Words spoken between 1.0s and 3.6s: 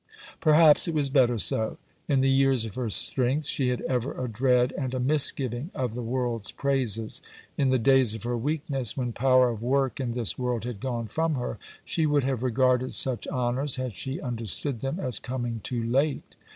better so. In the years of her strength